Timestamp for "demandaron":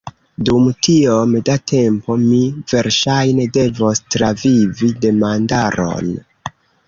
5.07-6.11